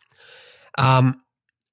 [0.77, 1.23] Um,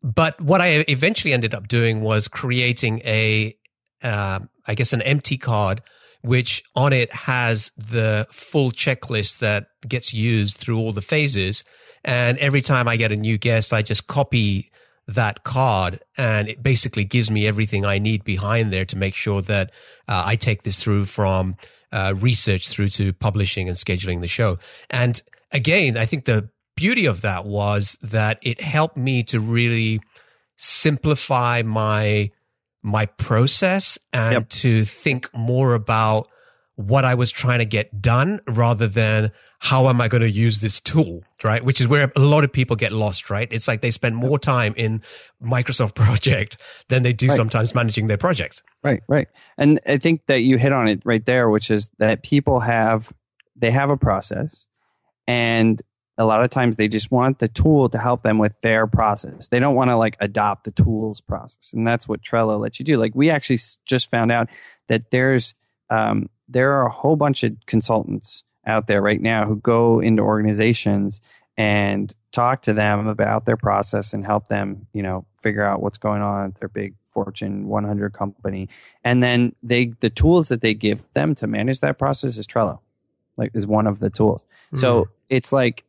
[0.04, 3.58] but what I eventually ended up doing was creating a
[4.04, 5.82] uh, I guess, an empty card,
[6.28, 11.64] which on it has the full checklist that gets used through all the phases.
[12.04, 14.70] And every time I get a new guest, I just copy
[15.08, 19.42] that card and it basically gives me everything I need behind there to make sure
[19.44, 19.72] that
[20.08, 21.56] uh, I take this through from
[21.94, 24.60] uh, research through to publishing and scheduling the show.
[24.90, 25.22] And
[25.54, 30.02] again, I think the beauty of that was that it helped me to really
[30.58, 32.32] simplify my
[32.84, 34.50] my process and yep.
[34.50, 36.30] to think more about
[36.76, 40.60] what I was trying to get done rather than how am I going to use
[40.60, 41.66] this tool, right?
[41.66, 43.48] Which is where a lot of people get lost, right?
[43.52, 45.02] It's like they spend more time in
[45.44, 47.36] Microsoft project than they do right.
[47.36, 48.62] sometimes managing their projects.
[48.84, 49.28] Right, right.
[49.58, 53.12] And I think that you hit on it right there, which is that people have,
[53.56, 54.68] they have a process
[55.28, 55.82] and
[56.18, 59.48] a lot of times they just want the tool to help them with their process.
[59.48, 61.74] They don't want to like adopt the tool's process.
[61.74, 62.98] And that's what Trello lets you do.
[62.98, 64.50] Like we actually just found out
[64.88, 65.54] that there's,
[65.90, 70.24] um, there are a whole bunch of consultants out there right now who go into
[70.24, 71.22] organizations
[71.56, 75.98] and talk to them about their process and help them, you know, figure out what's
[75.98, 78.70] going on at their big Fortune 100 company.
[79.04, 82.80] And then they, the tools that they give them to manage that process is Trello,
[83.38, 84.44] like is one of the tools.
[84.68, 84.78] Mm-hmm.
[84.78, 85.84] So it's like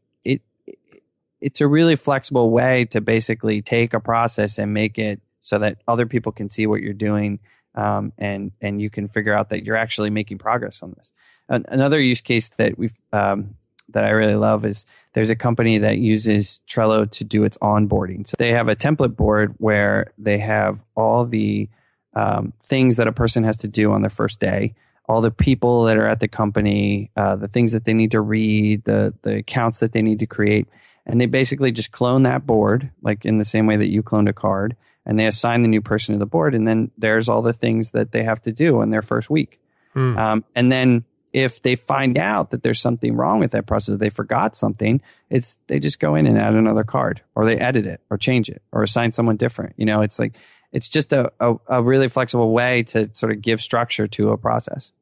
[1.40, 5.78] it's a really flexible way to basically take a process and make it so that
[5.86, 7.38] other people can see what you're doing
[7.74, 11.12] um, and and you can figure out that you're actually making progress on this.
[11.48, 13.54] An- another use case that we've um,
[13.90, 18.26] that I really love is there's a company that uses Trello to do its onboarding.
[18.28, 21.68] So they have a template board where they have all the
[22.14, 24.74] um, things that a person has to do on their first day,
[25.08, 28.20] all the people that are at the company, uh, the things that they need to
[28.20, 30.66] read, the the accounts that they need to create
[31.08, 34.28] and they basically just clone that board, like in the same way that you cloned
[34.28, 37.42] a card, and they assign the new person to the board, and then there's all
[37.42, 39.58] the things that they have to do in their first week.
[39.94, 40.18] Hmm.
[40.18, 44.10] Um, and then if they find out that there's something wrong with that process, they
[44.10, 48.00] forgot something, it's they just go in and add another card, or they edit it,
[48.10, 49.74] or change it, or assign someone different.
[49.76, 50.34] You know, it's like
[50.72, 54.36] it's just a, a, a really flexible way to sort of give structure to a
[54.36, 54.92] process.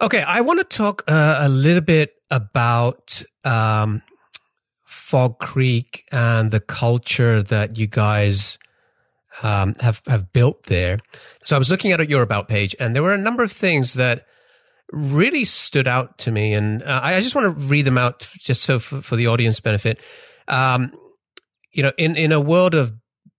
[0.00, 4.02] Okay, I want to talk uh, a little bit about um,
[5.06, 8.58] Fog Creek and the culture that you guys
[9.44, 10.98] um, have have built there.
[11.44, 13.94] So I was looking at your about page, and there were a number of things
[13.94, 14.26] that
[14.90, 18.62] really stood out to me, and uh, I just want to read them out just
[18.62, 20.00] so for, for the audience benefit.
[20.48, 20.92] Um,
[21.70, 22.92] you know, in in a world of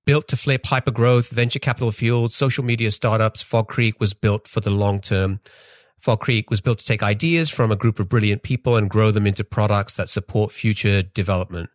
[0.05, 4.47] built to flip, hyper growth, venture capital fueled, social media startups, Fog Creek was built
[4.47, 5.41] for the long term.
[5.99, 9.11] Fog Creek was built to take ideas from a group of brilliant people and grow
[9.11, 11.69] them into products that support future development.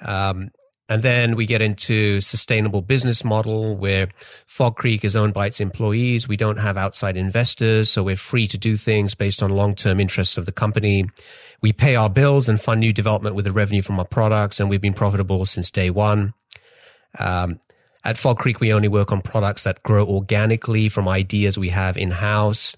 [0.00, 0.50] Um,
[0.88, 4.08] and then we get into sustainable business model where
[4.46, 6.28] Fog Creek is owned by its employees.
[6.28, 10.36] We don't have outside investors, so we're free to do things based on long-term interests
[10.36, 11.06] of the company.
[11.62, 14.68] We pay our bills and fund new development with the revenue from our products, and
[14.68, 16.34] we've been profitable since day one.
[17.18, 17.60] Um,
[18.04, 21.96] at Fog Creek, we only work on products that grow organically from ideas we have
[21.96, 22.76] in house.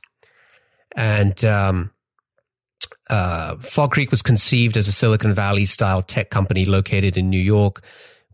[0.97, 1.91] And um,
[3.09, 7.41] uh, Fog Creek was conceived as a Silicon Valley style tech company located in New
[7.41, 7.83] York.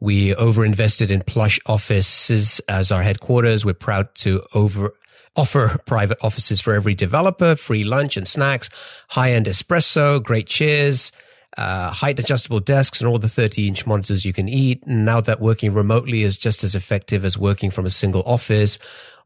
[0.01, 3.64] We overinvested in plush offices as our headquarters.
[3.64, 4.94] We're proud to over
[5.35, 8.68] offer private offices for every developer, free lunch and snacks,
[9.09, 11.11] high end espresso, great chairs,
[11.57, 14.87] uh, height adjustable desks and all the 30 inch monitors you can eat.
[14.87, 18.79] Now that working remotely is just as effective as working from a single office,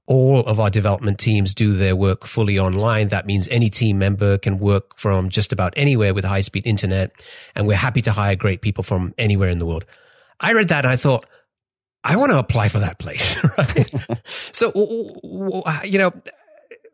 [0.07, 3.09] all of our development teams do their work fully online.
[3.09, 7.11] That means any team member can work from just about anywhere with high speed internet.
[7.55, 9.85] And we're happy to hire great people from anywhere in the world.
[10.41, 11.27] I read that and I thought,
[12.05, 13.37] I want to apply for that place.
[13.59, 13.93] right.
[14.53, 14.71] so,
[15.85, 16.13] you know,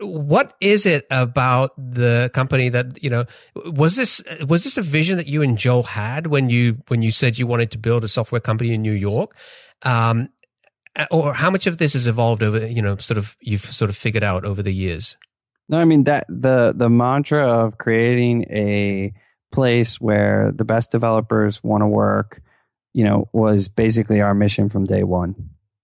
[0.01, 5.16] what is it about the company that you know was this was this a vision
[5.16, 8.09] that you and Joel had when you when you said you wanted to build a
[8.09, 9.37] software company in New York
[9.85, 10.29] um,
[11.11, 13.96] or how much of this has evolved over you know sort of you've sort of
[13.96, 15.16] figured out over the years
[15.68, 19.12] no i mean that the the mantra of creating a
[19.52, 22.42] place where the best developers want to work
[22.92, 25.35] you know was basically our mission from day one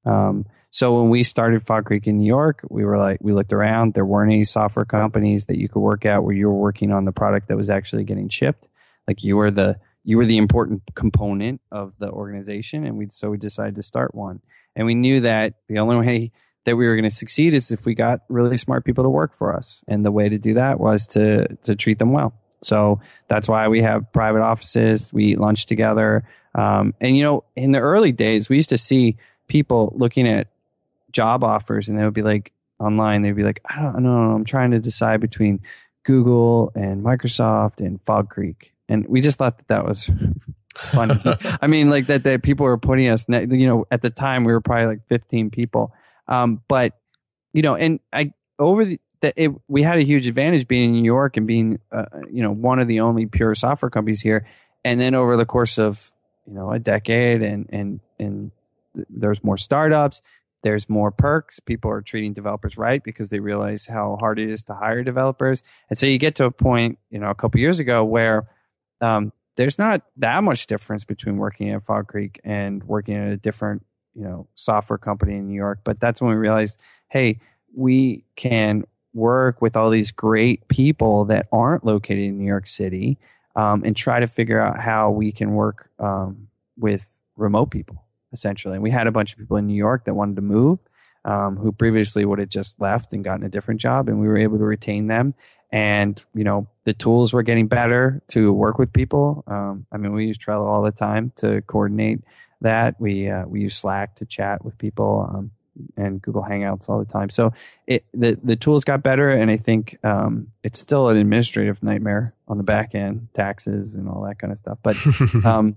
[0.05, 3.53] um, so when we started Fog Creek in New York, we were like, we looked
[3.53, 3.95] around.
[3.95, 7.05] There weren't any software companies that you could work at where you were working on
[7.05, 8.69] the product that was actually getting shipped.
[9.07, 13.31] Like you were the you were the important component of the organization, and we so
[13.31, 14.41] we decided to start one.
[14.79, 16.33] And we knew that the only way
[16.65, 19.35] that we were going to succeed is if we got really smart people to work
[19.35, 22.33] for us, and the way to do that was to to treat them well.
[22.63, 25.13] So that's why we have private offices.
[25.13, 26.25] We eat lunch together.
[26.55, 29.17] Um, and you know, in the early days, we used to see
[29.49, 30.49] people looking at
[31.13, 34.45] job offers and they would be like online, they'd be like, I don't know, I'm
[34.45, 35.61] trying to decide between
[36.05, 38.73] Google and Microsoft and Fog Creek.
[38.89, 40.11] And we just thought that that was
[40.77, 41.15] funny.
[41.63, 44.53] I mean, like that, that people were putting us, you know, at the time we
[44.53, 45.93] were probably like 15 people.
[46.27, 46.99] Um, but,
[47.53, 51.03] you know, and I, over the, that it, we had a huge advantage being in
[51.03, 54.47] New York and being, uh, you know, one of the only pure software companies here.
[54.85, 56.13] And then over the course of,
[56.47, 58.53] you know, a decade and, and, and
[59.11, 60.23] there's more startups
[60.63, 61.61] there's more perks.
[61.61, 65.63] People are treating developers right because they realize how hard it is to hire developers.
[65.89, 68.49] And so you get to a point, you know, a couple years ago where
[69.01, 73.37] um, there's not that much difference between working at Fog Creek and working at a
[73.37, 75.81] different, you know, software company in New York.
[75.83, 77.41] But that's when we realized, hey,
[77.75, 83.19] we can work with all these great people that aren't located in New York City
[83.57, 88.75] um, and try to figure out how we can work um, with remote people essentially.
[88.75, 90.79] And we had a bunch of people in New York that wanted to move,
[91.25, 94.39] um, who previously would have just left and gotten a different job, and we were
[94.39, 95.35] able to retain them.
[95.71, 99.45] And you know, the tools were getting better to work with people.
[99.47, 102.21] Um, I mean, we use Trello all the time to coordinate
[102.63, 103.01] that.
[103.01, 105.29] We uh, we use Slack to chat with people.
[105.33, 105.51] Um,
[105.97, 107.31] and Google Hangouts all the time.
[107.31, 107.53] So
[107.87, 112.35] it, the the tools got better, and I think um, it's still an administrative nightmare
[112.47, 114.79] on the back end, taxes and all that kind of stuff.
[114.83, 114.97] But
[115.45, 115.77] um,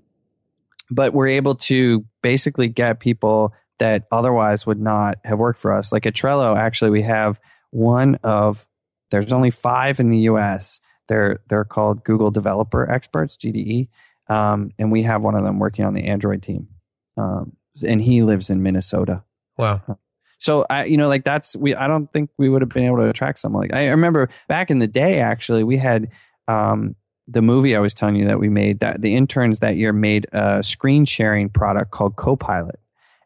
[0.90, 5.92] but we're able to basically get people that otherwise would not have worked for us.
[5.92, 7.40] Like at Trello, actually, we have
[7.72, 8.68] one of
[9.12, 10.80] there's only five in the U.S.
[11.08, 13.90] They're they're called Google Developer Experts (GDE),
[14.28, 16.68] um, and we have one of them working on the Android team,
[17.18, 19.24] um, and he lives in Minnesota.
[19.58, 19.82] Wow.
[20.40, 21.76] So I, you know, like that's we.
[21.76, 23.76] I don't think we would have been able to attract someone like.
[23.76, 26.10] I remember back in the day, actually, we had
[26.48, 26.96] um,
[27.28, 30.28] the movie I was telling you that we made that the interns that year made
[30.32, 32.80] a screen sharing product called Copilot,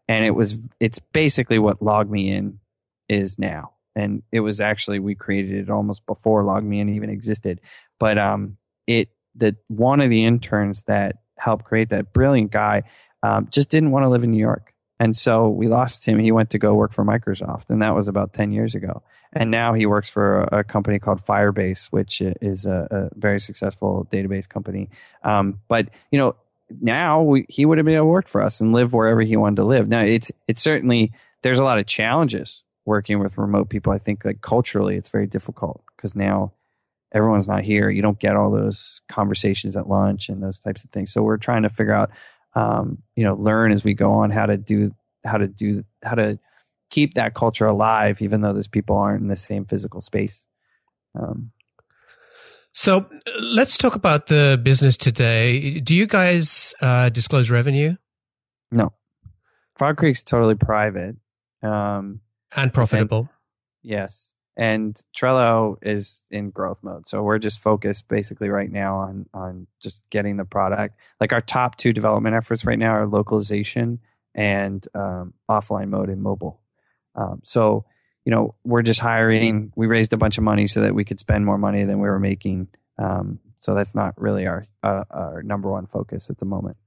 [0.10, 2.58] and it was it's basically what LogMeIn
[3.08, 7.62] is now, and it was actually we created it almost before LogMeIn even existed,
[8.00, 12.84] but um it the one of the interns that helped create that brilliant guy
[13.24, 14.74] um, just didn't want to live in New York.
[15.00, 16.20] And so we lost him.
[16.20, 19.04] He went to go work for Microsoft, and that was about 10 years ago
[19.36, 23.40] and now he works for a, a company called Firebase, which is a, a very
[23.40, 24.90] successful database company.
[25.24, 26.36] Um, but you know,
[26.82, 29.36] now we, he would have been able to work for us and live wherever he
[29.36, 29.88] wanted to live.
[29.88, 33.92] Now it's it's certainly there's a lot of challenges working with remote people.
[33.92, 36.54] I think like culturally, it's very difficult because now
[37.12, 37.90] everyone's not here.
[37.90, 41.12] You don't get all those conversations at lunch and those types of things.
[41.12, 42.12] So we're trying to figure out,
[42.54, 44.94] um, you know, learn as we go on how to do
[45.26, 46.40] how to do how to
[46.90, 50.46] keep that culture alive, even though those people aren't in the same physical space.
[51.18, 51.52] Um,
[52.74, 53.10] so
[53.40, 55.80] let's talk about the business today.
[55.80, 57.96] Do you guys uh, disclose revenue?
[58.72, 58.92] No,
[59.78, 61.16] Fog Creek's totally private.
[61.64, 62.20] Um,
[62.56, 63.30] and profitable.
[63.82, 67.08] yes, and Trello is in growth mode.
[67.08, 70.98] So we're just focused basically right now on on just getting the product.
[71.20, 74.00] Like our top two development efforts right now are localization
[74.34, 76.62] and um, offline mode and mobile.
[77.16, 77.86] Um, so
[78.24, 79.72] you know we're just hiring.
[79.76, 82.08] We raised a bunch of money so that we could spend more money than we
[82.08, 82.68] were making.
[82.98, 86.78] Um, so that's not really our uh, our number one focus at the moment.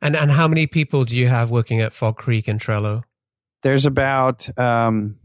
[0.00, 3.04] And and how many people do you have working at Fog Creek and Trello?
[3.62, 5.16] There's about um,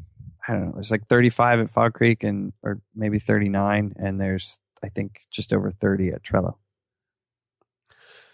[0.48, 0.72] I don't know.
[0.76, 5.54] There's like 35 at Fog Creek and or maybe 39, and there's I think just
[5.54, 6.56] over 30 at Trello.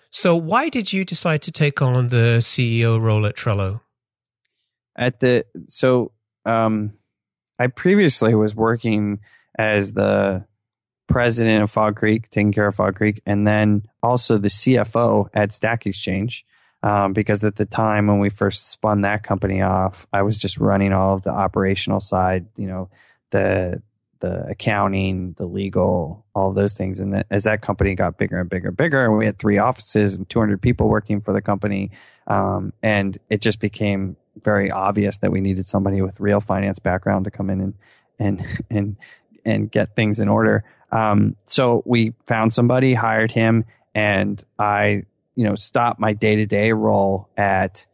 [0.09, 3.81] So why did you decide to take on the CEO role at Trello?
[4.97, 6.11] At the so
[6.45, 6.93] um,
[7.57, 9.19] I previously was working
[9.57, 10.45] as the
[11.07, 15.53] president of Fog Creek, taking care of Fog Creek, and then also the CFO at
[15.53, 16.45] Stack Exchange.
[16.83, 20.57] Um, because at the time when we first spun that company off, I was just
[20.57, 22.89] running all of the operational side, you know,
[23.29, 23.81] the
[24.19, 26.99] the accounting, the legal, all of those things.
[26.99, 30.15] And as that company got bigger and bigger and bigger, and we had three offices
[30.15, 31.91] and 200 people working for the company,
[32.27, 37.25] um, and it just became very obvious that we needed somebody with real finance background
[37.25, 37.73] to come in and
[38.19, 38.95] and and
[39.43, 40.63] and get things in order.
[40.91, 43.65] Um, so we found somebody, hired him,
[43.95, 45.03] and I,
[45.35, 47.87] you know, stop my day to day role at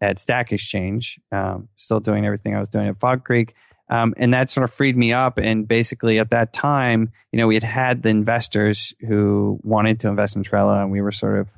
[0.00, 3.54] at Stack Exchange, um, still doing everything I was doing at Fog Creek.
[3.88, 5.38] Um, and that sort of freed me up.
[5.38, 10.08] And basically, at that time, you know, we had had the investors who wanted to
[10.08, 11.48] invest in Trello, and we were sort of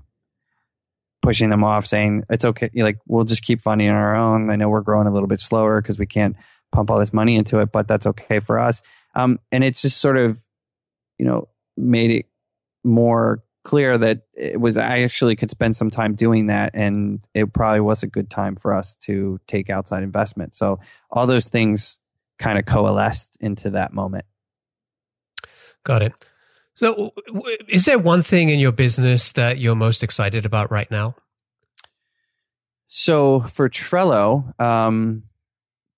[1.23, 2.71] pushing them off, saying it's okay.
[2.75, 4.51] Like we'll just keep funding on our own.
[4.51, 6.37] I know we're growing a little bit slower because we can't
[6.73, 8.83] pump all this money into it, but that's okay for us.
[9.15, 10.47] Um, and it's just sort of
[11.19, 12.27] you know, made it
[12.85, 17.53] more clear that it was I actually could spend some time doing that and it
[17.53, 20.55] probably was a good time for us to take outside investment.
[20.55, 20.79] So
[21.11, 21.99] all those things
[22.39, 24.25] kind of coalesced into that moment.
[25.83, 26.13] Got it.
[26.77, 27.13] So
[27.69, 31.17] is there one thing in your business that you're most excited about right now?
[32.87, 35.25] So for Trello, um,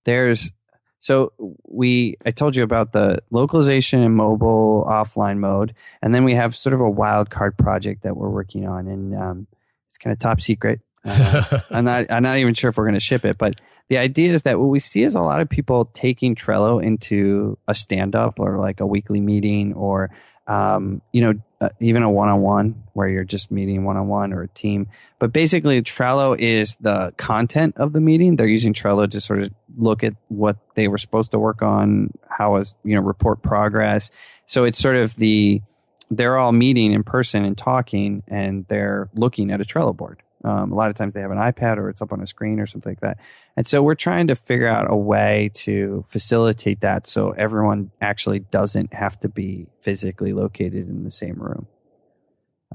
[0.06, 0.52] there's
[0.98, 1.32] so
[1.64, 6.56] we, I told you about the localization and mobile offline mode, and then we have
[6.56, 9.46] sort of a wild card project that we're working on, and um,
[9.88, 10.80] it's kind of top secret.
[11.04, 13.98] Uh, I'm not, I'm not even sure if we're going to ship it, but the
[13.98, 17.74] idea is that what we see is a lot of people taking Trello into a
[17.74, 20.10] stand up or like a weekly meeting or
[20.48, 24.88] um, you know, uh, even a one-on-one where you're just meeting one-on-one or a team.
[25.18, 28.36] But basically, Trello is the content of the meeting.
[28.36, 32.12] They're using Trello to sort of look at what they were supposed to work on,
[32.28, 34.10] how was you know report progress.
[34.46, 35.62] So it's sort of the
[36.10, 40.22] they're all meeting in person and talking, and they're looking at a Trello board.
[40.44, 42.60] Um, a lot of times they have an iPad or it's up on a screen
[42.60, 43.18] or something like that.
[43.56, 48.40] And so we're trying to figure out a way to facilitate that so everyone actually
[48.40, 51.66] doesn't have to be physically located in the same room.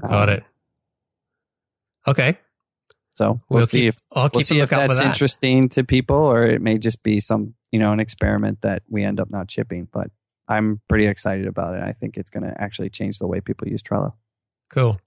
[0.00, 0.44] Got um, it.
[2.06, 2.38] Okay.
[3.14, 5.06] So we'll, we'll see keep, if I'll we'll see if that's that.
[5.06, 9.04] interesting to people, or it may just be some you know an experiment that we
[9.04, 9.88] end up not shipping.
[9.92, 10.08] But
[10.48, 11.82] I'm pretty excited about it.
[11.82, 14.14] I think it's going to actually change the way people use Trello.
[14.68, 15.00] Cool.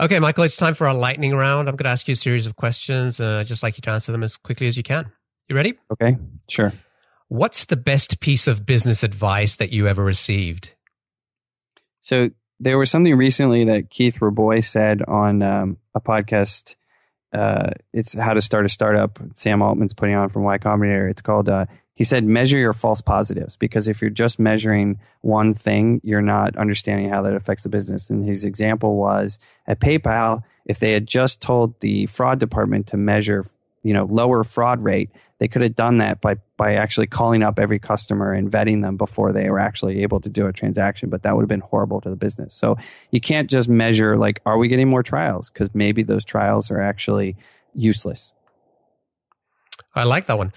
[0.00, 1.68] Okay, Michael, it's time for our lightning round.
[1.68, 3.18] I'm going to ask you a series of questions.
[3.18, 5.10] Uh, I'd just like you to answer them as quickly as you can.
[5.48, 5.74] You ready?
[5.90, 6.16] Okay,
[6.48, 6.72] sure.
[7.26, 10.76] What's the best piece of business advice that you ever received?
[12.00, 12.30] So
[12.60, 16.76] there was something recently that Keith Rabois said on um, a podcast.
[17.32, 19.18] Uh, it's how to start a startup.
[19.34, 21.10] Sam Altman's putting on from Y Combinator.
[21.10, 21.66] It's called uh,
[21.98, 26.56] he said measure your false positives because if you're just measuring one thing you're not
[26.56, 28.08] understanding how that affects the business.
[28.08, 32.96] And his example was at paypal if they had just told the fraud department to
[32.96, 33.44] measure
[33.82, 37.58] you know lower fraud rate they could have done that by by actually calling up
[37.58, 41.10] every customer and vetting them before they were actually able to do a transaction.
[41.10, 42.54] But that would have been horrible to the business.
[42.54, 42.76] So
[43.10, 45.50] you can't just measure like are we getting more trials?
[45.50, 47.36] Because maybe those trials are actually
[47.74, 48.32] useless.
[49.94, 50.52] I like that one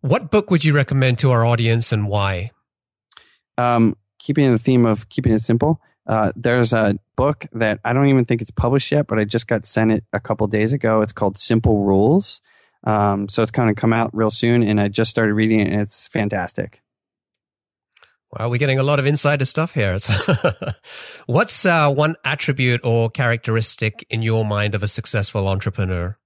[0.00, 2.50] what book would you recommend to our audience and why?
[3.58, 8.08] Um, keeping the theme of keeping it simple, uh, there's a book that I don't
[8.08, 11.02] even think it's published yet, but I just got sent it a couple days ago.
[11.02, 12.40] It's called Simple Rules.
[12.84, 15.70] Um, so it's kind of come out real soon, and I just started reading it,
[15.70, 16.80] and it's fantastic.
[18.32, 19.98] Well, we're getting a lot of insider stuff here.
[21.26, 26.16] What's uh, one attribute or characteristic in your mind of a successful entrepreneur?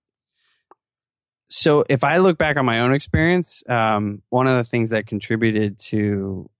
[1.56, 5.06] So if I look back on my own experience, um, one of the things that
[5.06, 6.50] contributed to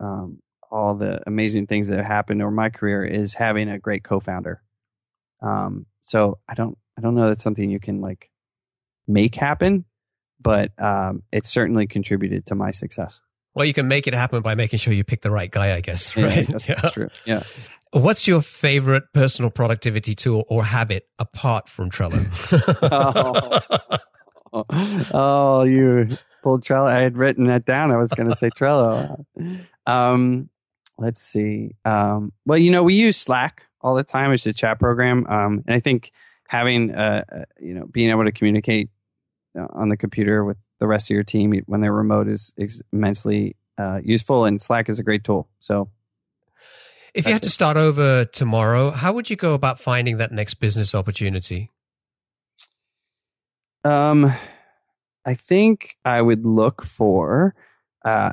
[0.00, 0.40] um,
[0.70, 4.60] all the amazing things that have happened over my career is having a great co-founder.
[5.40, 8.28] Um, so I don't, I don't know that's something you can like
[9.06, 9.84] make happen,
[10.40, 13.20] but um, it certainly contributed to my success.
[13.54, 15.80] Well, you can make it happen by making sure you pick the right guy, I
[15.80, 16.16] guess.
[16.16, 16.46] Yeah, Right?
[16.48, 16.74] that's, Yeah.
[16.80, 17.08] that's true.
[17.24, 17.42] Yeah.
[17.92, 22.26] What's your favorite personal productivity tool or habit apart from Trello?
[23.92, 23.98] Oh,
[25.12, 26.86] oh, you pulled Trello.
[26.86, 27.92] I had written that down.
[27.92, 29.24] I was going to say Trello.
[29.86, 30.50] Um,
[30.98, 31.76] let's see.
[31.84, 34.32] Um, well, you know, we use Slack all the time.
[34.32, 36.12] It's a chat program, um, and I think
[36.48, 38.90] having, uh, uh, you know, being able to communicate
[39.58, 42.82] uh, on the computer with the rest of your team when they're remote is, is
[42.92, 44.44] immensely uh, useful.
[44.46, 45.48] And Slack is a great tool.
[45.60, 45.90] So,
[47.14, 50.54] if you had to start over tomorrow, how would you go about finding that next
[50.54, 51.70] business opportunity?
[53.84, 54.34] Um,
[55.24, 57.54] I think I would look for
[58.04, 58.32] uh,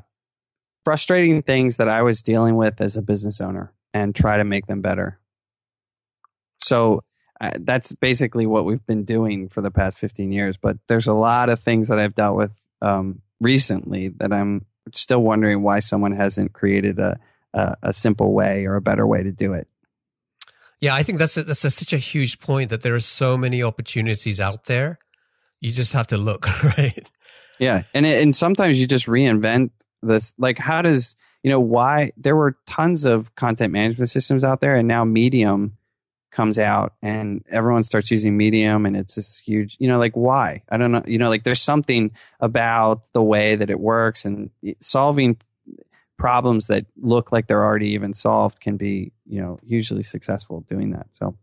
[0.84, 4.68] frustrating things that I was dealing with as a business owner and try to make
[4.68, 5.20] them better.
[6.60, 7.04] So
[7.40, 10.58] uh, that's basically what we've been doing for the past 15 years.
[10.58, 15.22] But there's a lot of things that I've dealt with um, recently that I'm still
[15.22, 17.20] wondering why someone hasn't created a,
[17.54, 19.68] a, a simple way or a better way to do it.
[20.80, 23.36] Yeah, I think that's a, that's a, such a huge point that there are so
[23.36, 25.00] many opportunities out there.
[25.62, 27.10] You just have to look, right?
[27.60, 30.34] Yeah, and it, and sometimes you just reinvent this.
[30.38, 34.76] Like, how does you know why there were tons of content management systems out there,
[34.76, 35.78] and now Medium
[36.32, 39.76] comes out, and everyone starts using Medium, and it's this huge.
[39.80, 40.64] You know, like why?
[40.70, 41.04] I don't know.
[41.06, 45.38] You know, like there's something about the way that it works, and solving
[46.18, 50.92] problems that look like they're already even solved can be you know hugely successful doing
[50.92, 51.08] that.
[51.14, 51.36] So.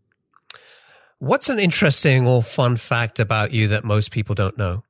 [1.18, 4.84] What's an interesting or fun fact about you that most people don't know?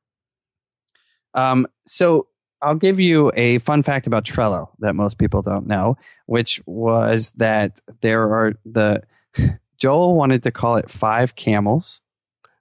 [1.34, 2.28] Um, so
[2.62, 5.96] I'll give you a fun fact about Trello that most people don't know,
[6.26, 9.02] which was that there are the
[9.78, 12.00] Joel wanted to call it five camels,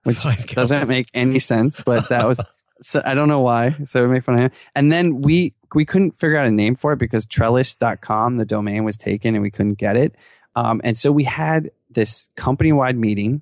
[0.04, 2.40] which Five doesn't make any sense, but that was
[2.82, 3.76] so I don't know why.
[3.86, 4.52] So it made fun of him.
[4.76, 8.84] And then we we couldn't figure out a name for it because trellis.com, the domain
[8.84, 10.16] was taken and we couldn't get it.
[10.56, 13.42] Um, and so we had this company wide meeting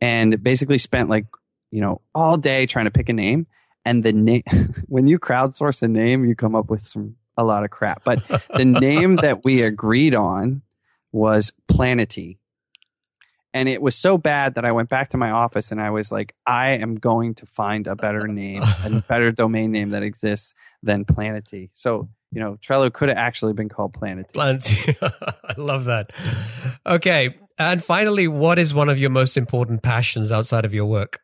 [0.00, 1.26] and basically spent like,
[1.70, 3.46] you know, all day trying to pick a name.
[3.84, 4.42] And the name,
[4.88, 8.04] when you crowdsource a name, you come up with some, a lot of crap.
[8.04, 8.22] But
[8.54, 10.62] the name that we agreed on
[11.12, 12.38] was Planety.
[13.52, 16.12] And it was so bad that I went back to my office and I was
[16.12, 20.54] like, I am going to find a better name, a better domain name that exists
[20.84, 21.70] than Planety.
[21.72, 24.32] So, you know, Trello could have actually been called Planety.
[24.32, 24.96] Plenty.
[25.02, 26.12] I love that.
[26.86, 27.34] Okay.
[27.60, 31.20] And finally, what is one of your most important passions outside of your work?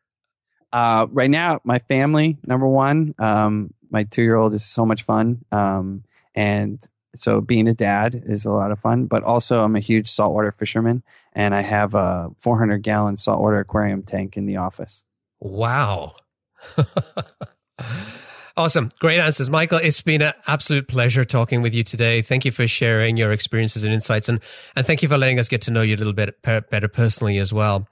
[0.71, 3.15] Uh, right now, my family, number one.
[3.17, 5.43] Um, my two year old is so much fun.
[5.51, 6.03] Um,
[6.35, 6.79] and
[7.15, 10.51] so being a dad is a lot of fun, but also I'm a huge saltwater
[10.51, 11.01] fisherman
[11.33, 15.05] and I have a 400 gallon saltwater aquarium tank in the office.
[15.39, 16.17] Wow.
[18.57, 18.91] awesome.
[18.99, 19.49] Great answers.
[19.49, 22.21] Michael, it's been an absolute pleasure talking with you today.
[22.21, 24.27] Thank you for sharing your experiences and insights.
[24.27, 24.41] And,
[24.75, 26.89] and thank you for letting us get to know you a little bit per- better
[26.89, 27.87] personally as well.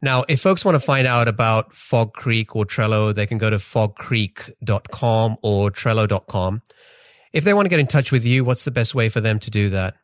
[0.00, 3.50] Now, if folks want to find out about Fog Creek or Trello, they can go
[3.50, 6.62] to fogcreek.com or trello.com.
[7.32, 9.38] If they want to get in touch with you, what's the best way for them
[9.40, 9.94] to do that?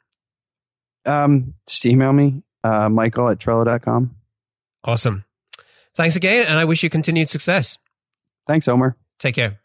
[1.06, 4.16] Um, just email me, uh, Michael at Trello.com.
[4.84, 5.24] Awesome.
[5.94, 7.78] Thanks again, and I wish you continued success.
[8.46, 8.96] Thanks, Omer.
[9.18, 9.59] Take care.